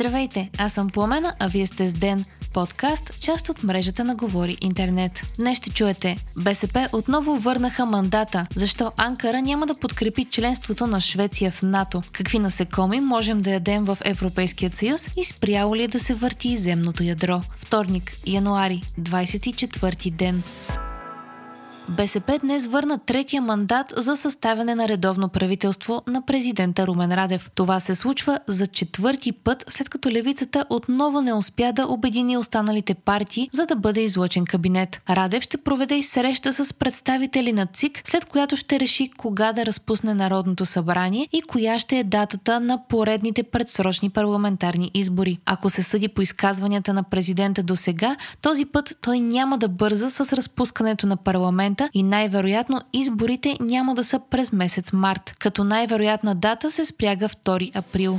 [0.00, 4.56] Здравейте, аз съм Пламена, а вие сте с Ден, подкаст, част от мрежата на Говори
[4.60, 5.22] Интернет.
[5.38, 11.50] Днес ще чуете, БСП отново върнаха мандата, защо Анкара няма да подкрепи членството на Швеция
[11.50, 16.00] в НАТО, какви насекоми можем да ядем в Европейския съюз и спряло ли е да
[16.00, 17.40] се върти земното ядро.
[17.52, 20.42] Вторник, януари, 24 ден.
[21.96, 27.50] БСП днес върна третия мандат за съставяне на редовно правителство на президента Румен Радев.
[27.54, 32.94] Това се случва за четвърти път, след като левицата отново не успя да обедини останалите
[32.94, 35.00] партии, за да бъде излъчен кабинет.
[35.10, 39.66] Радев ще проведе и среща с представители на ЦИК, след която ще реши кога да
[39.66, 45.38] разпусне Народното събрание и коя ще е датата на поредните предсрочни парламентарни избори.
[45.46, 50.10] Ако се съди по изказванията на президента до сега, този път той няма да бърза
[50.10, 55.64] с разпускането на парламента парламента и най-вероятно изборите няма да са през месец март, като
[55.64, 58.18] най-вероятна дата се спряга 2 април.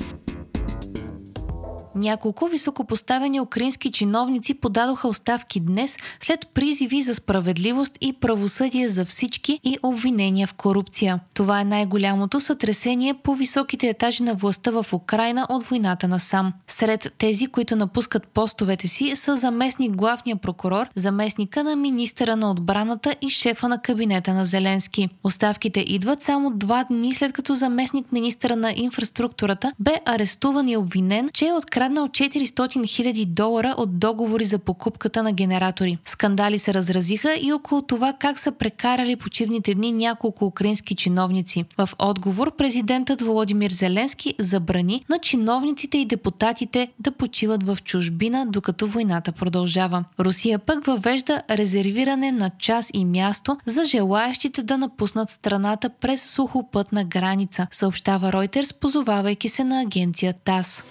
[1.96, 9.60] Няколко високопоставени украински чиновници подадоха оставки днес след призиви за справедливост и правосъдие за всички
[9.64, 11.20] и обвинения в корупция.
[11.34, 16.54] Това е най-голямото сътресение по високите етажи на властта в Украина от войната на сам.
[16.68, 23.16] Сред тези, които напускат постовете си, са заместник главния прокурор, заместника на министъра на отбраната
[23.22, 25.10] и шефа на кабинета на Зеленски.
[25.24, 31.30] Оставките идват само два дни след като заместник министъра на инфраструктурата бе арестуван и обвинен,
[31.34, 35.98] че е откраднал откраднал 400 000 долара от договори за покупката на генератори.
[36.06, 41.66] Скандали се разразиха и около това как са прекарали почивните дни няколко украински чиновници.
[41.78, 48.88] В отговор президентът Володимир Зеленски забрани на чиновниците и депутатите да почиват в чужбина, докато
[48.88, 50.04] войната продължава.
[50.20, 57.04] Русия пък въвежда резервиране на час и място за желаящите да напуснат страната през сухопътна
[57.04, 60.84] граница, съобщава Reuters, позовавайки се на агенция ТАС.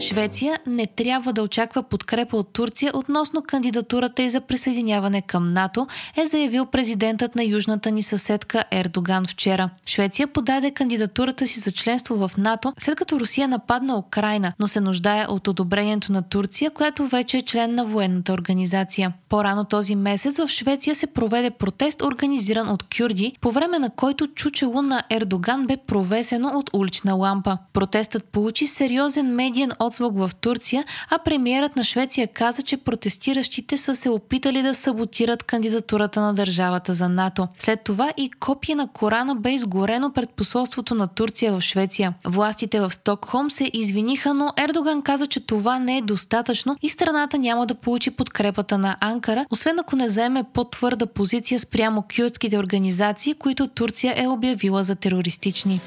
[0.00, 5.86] Швеция не трябва да очаква подкрепа от Турция относно кандидатурата и за присъединяване към НАТО,
[6.16, 9.70] е заявил президентът на южната ни съседка Ердоган вчера.
[9.86, 14.80] Швеция подаде кандидатурата си за членство в НАТО, след като Русия нападна Украина, но се
[14.80, 19.12] нуждае от одобрението на Турция, която вече е член на военната организация.
[19.28, 24.26] По-рано този месец в Швеция се проведе протест, организиран от кюрди, по време на който
[24.26, 27.58] чучело на Ердоган бе провесено от улична лампа.
[27.72, 33.94] Протестът получи сериозен медиен отзвук в Турция, а премиерът на Швеция каза, че протестиращите са
[33.94, 37.48] се опитали да саботират кандидатурата на държавата за НАТО.
[37.58, 42.14] След това и копия на Корана бе изгорено пред посолството на Турция в Швеция.
[42.24, 47.38] Властите в Стокхолм се извиниха, но Ердоган каза, че това не е достатъчно и страната
[47.38, 53.34] няма да получи подкрепата на Анкара, освен ако не заеме по-твърда позиция спрямо кюртските организации,
[53.34, 55.80] които Турция е обявила за терористични.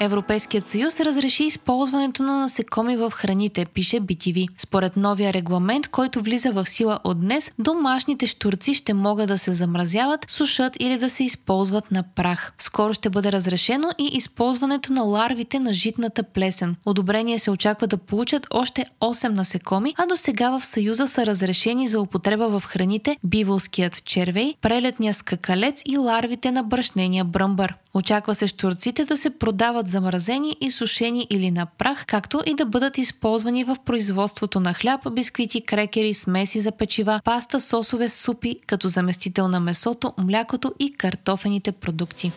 [0.00, 4.48] Европейският съюз разреши използването на насекоми в храните, пише BTV.
[4.58, 9.52] Според новия регламент, който влиза в сила от днес, домашните штурци ще могат да се
[9.52, 12.52] замразяват, сушат или да се използват на прах.
[12.58, 16.76] Скоро ще бъде разрешено и използването на ларвите на житната плесен.
[16.86, 21.88] Одобрение се очаква да получат още 8 насекоми, а до сега в Съюза са разрешени
[21.88, 27.74] за употреба в храните биволският червей, прелетния скакалец и ларвите на брашнения бръмбър.
[27.94, 32.66] Очаква се штурците да се продават замразени и сушени или на прах, както и да
[32.66, 38.88] бъдат използвани в производството на хляб, бисквити, крекери, смеси за печива, паста, сосове, супи, като
[38.88, 42.32] заместител на месото, млякото и картофените продукти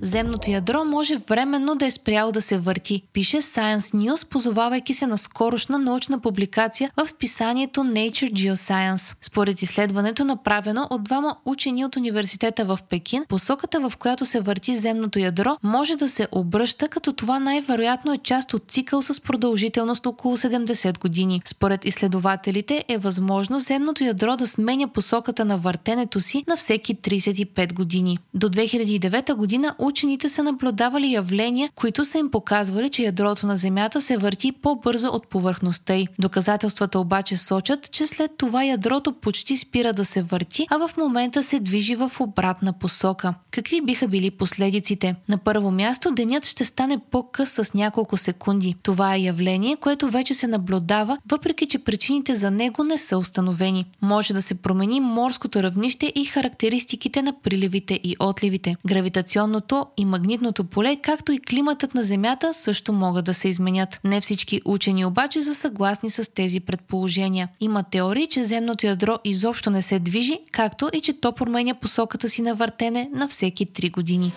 [0.00, 5.06] земното ядро може временно да е спряло да се върти, пише Science News, позовавайки се
[5.06, 9.16] на скорошна научна публикация в списанието Nature Geoscience.
[9.22, 14.74] Според изследването, направено от двама учени от университета в Пекин, посоката в която се върти
[14.74, 20.06] земното ядро може да се обръща, като това най-вероятно е част от цикъл с продължителност
[20.06, 21.42] около 70 години.
[21.44, 27.74] Според изследователите е възможно земното ядро да сменя посоката на въртенето си на всеки 35
[27.74, 28.18] години.
[28.34, 34.00] До 2009 година учените са наблюдавали явления, които са им показвали, че ядрото на Земята
[34.00, 36.08] се върти по-бързо от повърхността й.
[36.18, 41.42] Доказателствата обаче сочат, че след това ядрото почти спира да се върти, а в момента
[41.42, 43.34] се движи в обратна посока.
[43.50, 45.14] Какви биха били последиците?
[45.28, 48.74] На първо място, денят ще стане по-къс с няколко секунди.
[48.82, 53.84] Това е явление, което вече се наблюдава, въпреки че причините за него не са установени.
[54.02, 58.76] Може да се промени морското равнище и характеристиките на приливите и отливите.
[58.86, 64.00] Гравитационното и магнитното поле, както и климатът на Земята също могат да се изменят.
[64.04, 67.48] Не всички учени обаче са съгласни с тези предположения.
[67.60, 72.28] Има теории, че земното ядро изобщо не се движи, както и че то променя посоката
[72.28, 74.32] си на въртене на всеки 3 години.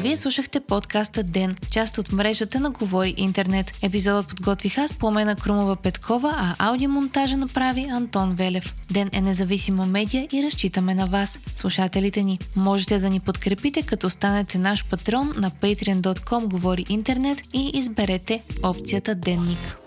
[0.00, 3.72] Вие слушахте подкаста Ден, част от мрежата на Говори Интернет.
[3.82, 8.74] Епизодът подготвих аз, Пламена Крумова Петкова, а аудиомонтажа направи Антон Велев.
[8.90, 12.38] Ден е независима медия и разчитаме на вас, слушателите ни.
[12.56, 19.14] Можете да ни подкрепите, като станете наш патрон на patreon.com Говори Интернет и изберете опцията
[19.14, 19.85] Денник.